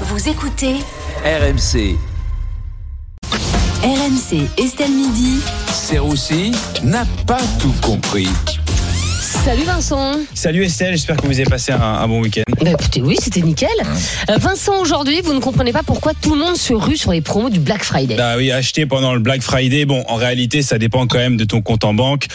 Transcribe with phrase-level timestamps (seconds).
[0.00, 0.74] Vous écoutez
[1.24, 1.96] RMC.
[3.82, 5.38] RMC Estelle Midi.
[5.72, 6.50] Serroussi
[6.82, 8.26] n'a pas tout compris.
[9.20, 10.14] Salut Vincent.
[10.34, 12.42] Salut Estelle, j'espère que vous avez passé un, un bon week-end.
[12.60, 13.68] Bah écoutez, oui, c'était nickel.
[14.30, 17.20] Euh, Vincent, aujourd'hui, vous ne comprenez pas pourquoi tout le monde se rue sur les
[17.20, 18.16] promos du Black Friday.
[18.16, 21.44] Bah oui, acheter pendant le Black Friday, bon, en réalité, ça dépend quand même de
[21.44, 22.26] ton compte en banque.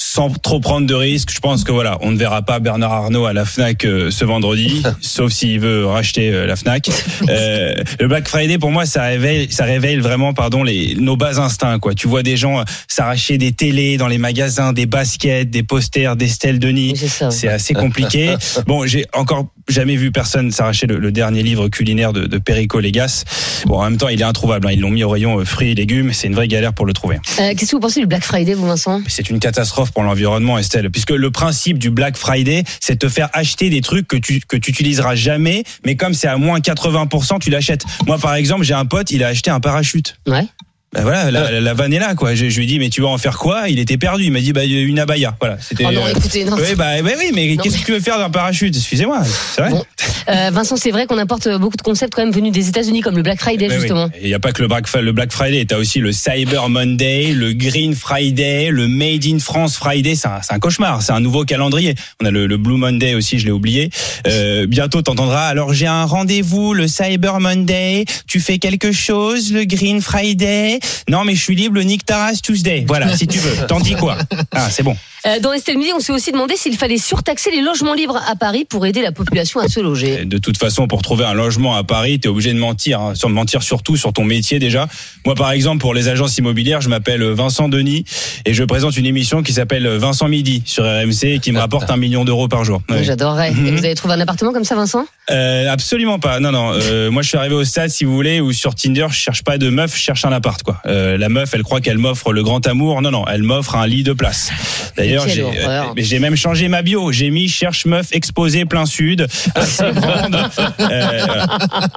[0.00, 3.26] Sans trop prendre de risques, je pense que voilà, on ne verra pas Bernard Arnault
[3.26, 6.88] à la Fnac euh, ce vendredi, sauf s'il veut racheter euh, la Fnac.
[7.28, 11.40] Euh, le Black Friday, pour moi, ça réveille, ça réveille vraiment, pardon, les nos bas
[11.40, 11.80] instincts.
[11.80, 15.64] Quoi, tu vois des gens euh, s'arracher des télés dans les magasins, des baskets, des
[15.64, 16.94] posters d'Estelle Denis.
[16.96, 17.32] C'est ça.
[17.32, 18.36] C'est assez compliqué.
[18.66, 22.80] Bon, j'ai encore jamais vu personne s'arracher le, le dernier livre culinaire de, de Perico
[22.80, 23.24] Légas.
[23.66, 24.66] Bon, en même temps, il est introuvable.
[24.68, 24.70] hein.
[24.72, 26.12] Ils l'ont mis au rayon fruits et légumes.
[26.12, 27.16] C'est une vraie galère pour le trouver.
[27.40, 29.00] Euh, Qu'est-ce que vous pensez du Black Friday, vous, Vincent?
[29.08, 33.08] C'est une catastrophe pour l'environnement, Estelle, puisque le principe du Black Friday, c'est de te
[33.08, 36.58] faire acheter des trucs que tu que tu utiliseras jamais, mais comme c'est à moins
[36.58, 37.84] 80%, tu l'achètes.
[38.06, 40.16] Moi, par exemple, j'ai un pote, il a acheté un parachute.
[40.26, 40.46] Ouais.
[40.94, 42.34] Ben voilà, la, la, la vanne est là, quoi.
[42.34, 43.68] Je, je lui ai dit, mais tu vas en faire quoi?
[43.68, 44.24] Il était perdu.
[44.24, 45.36] Il m'a dit, bah une abaya.
[45.38, 45.58] Voilà.
[45.60, 45.84] C'était.
[45.86, 46.56] Oh non, euh, écoutez, non.
[46.56, 48.74] Oui, bah, bah oui, mais qu'est-ce mais- que tu veux faire d'un parachute?
[48.74, 49.22] Excusez-moi,
[49.54, 49.70] c'est vrai.
[49.70, 49.84] Bon.
[50.28, 53.16] Euh, Vincent, c'est vrai qu'on apporte beaucoup de concepts quand même venus des États-Unis, comme
[53.16, 53.74] le Black Friday, oui.
[53.80, 54.08] justement.
[54.20, 56.68] Il n'y a pas que le Black, le Black Friday, tu as aussi le Cyber
[56.70, 60.14] Monday, le Green Friday, le Made in France Friday.
[60.14, 61.94] C'est un, c'est un cauchemar, c'est un nouveau calendrier.
[62.22, 63.90] On a le, le Blue Monday aussi, je l'ai oublié.
[64.26, 65.46] Euh, bientôt, t'entendras.
[65.48, 68.04] Alors j'ai un rendez-vous le Cyber Monday.
[68.26, 70.77] Tu fais quelque chose le Green Friday?
[71.08, 72.84] Non, mais je suis libre Nick Taras Tuesday.
[72.86, 73.66] Voilà, si tu veux.
[73.66, 74.16] T'en dis quoi?
[74.52, 74.96] Ah, c'est bon.
[75.28, 78.34] Euh, dans Estelle Midi, on s'est aussi demandé s'il fallait surtaxer les logements libres à
[78.34, 80.24] Paris pour aider la population à se loger.
[80.24, 83.00] De toute façon, pour trouver un logement à Paris, tu es obligé de mentir.
[83.00, 83.14] Hein.
[83.14, 84.88] Sur mentir surtout sur ton métier déjà.
[85.26, 88.04] Moi, par exemple, pour les agences immobilières, je m'appelle Vincent Denis
[88.46, 91.90] et je présente une émission qui s'appelle Vincent Midi sur RMC et qui me rapporte
[91.90, 92.80] un million d'euros par jour.
[92.88, 93.04] Ouais.
[93.04, 93.50] J'adorerais.
[93.50, 93.66] Mhm.
[93.66, 95.06] Et vous avez trouvé un appartement comme ça, Vincent?
[95.30, 96.40] Euh, absolument pas.
[96.40, 96.72] Non, non.
[96.72, 99.44] Euh, moi, je suis arrivé au stade, si vous voulez, où sur Tinder, je cherche
[99.44, 100.62] pas de meuf, je cherche un appart.
[100.62, 100.80] Quoi.
[100.86, 103.02] Euh, la meuf, elle croit qu'elle m'offre le grand amour.
[103.02, 104.50] Non, non, elle m'offre un lit de place.
[104.96, 105.88] D'ailleurs, J'ai horreur.
[105.90, 107.12] euh, j'ai même changé ma bio.
[107.12, 110.38] J'ai mis cherche meuf exposée plein sud, assez grande.
[110.80, 111.26] Euh.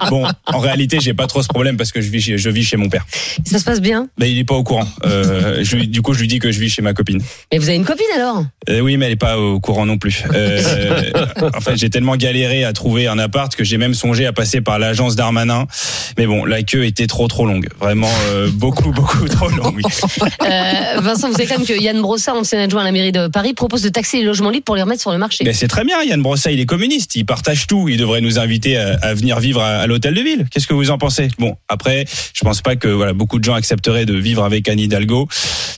[0.09, 2.63] Bon, en réalité, j'ai pas trop ce problème parce que je vis chez, je vis
[2.63, 3.05] chez mon père.
[3.45, 4.07] Ça se passe bien?
[4.19, 4.87] Mais il est pas au courant.
[5.05, 7.21] Euh, je, du coup, je lui dis que je vis chez ma copine.
[7.51, 8.43] Mais vous avez une copine alors?
[8.69, 10.23] Euh, oui, mais elle est pas au courant non plus.
[10.33, 11.11] Euh,
[11.55, 14.61] en fait, j'ai tellement galéré à trouver un appart que j'ai même songé à passer
[14.61, 15.67] par l'agence Darmanin.
[16.17, 17.67] Mais bon, la queue était trop trop longue.
[17.79, 19.81] Vraiment euh, beaucoup beaucoup trop longue.
[20.43, 23.28] Euh, Vincent, vous savez quand même que Yann Brossard, ancien adjoint à la mairie de
[23.28, 25.44] Paris, propose de taxer les logements libres pour les remettre sur le marché.
[25.44, 27.89] Mais c'est très bien, Yann Brossat, il est communiste, il partage tout.
[27.89, 30.45] Il devrait nous inviter à, à venir vivre à, à l'hôtel de ville.
[30.51, 31.29] Qu'est-ce que vous en pensez?
[31.40, 34.79] Bon, après, je pense pas que voilà beaucoup de gens accepteraient de vivre avec Anne
[34.79, 35.28] Hidalgo.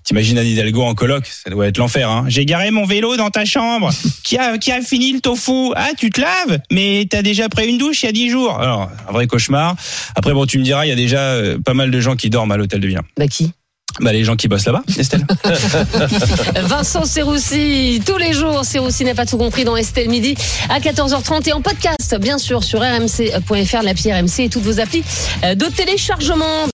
[0.04, 2.10] T'imagines Anne Hidalgo en coloc Ça doit être l'enfer.
[2.10, 3.92] Hein J'ai garé mon vélo dans ta chambre.
[4.24, 5.72] Qui a, qui a fini le tofu?
[5.76, 6.60] Ah, tu te laves?
[6.72, 8.60] Mais t'as déjà pris une douche il y a dix jours.
[8.60, 9.76] Alors, un vrai cauchemar.
[10.16, 12.30] Après, bon, tu me diras, il y a déjà euh, pas mal de gens qui
[12.30, 13.00] dorment à l'hôtel de ville.
[13.18, 13.52] Bah qui?
[14.00, 15.26] Bah, les gens qui bossent là-bas, Estelle.
[16.64, 20.36] Vincent Serroussi, tous les jours, Serroussi n'a pas tout compris dans Estelle Midi
[20.70, 25.04] à 14h30 et en podcast, bien sûr, sur rmc.fr, l'appli RMC et toutes vos applis
[25.44, 26.68] euh, de téléchargement.